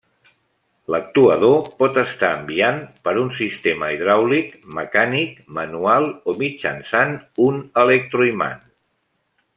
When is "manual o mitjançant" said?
5.59-7.15